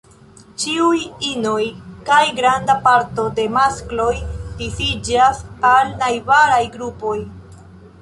[0.61, 1.01] Ĉiuj
[1.31, 1.65] inoj
[2.07, 4.11] kaj granda parto de maskloj
[4.65, 7.17] disiĝas al najbaraj grupoj.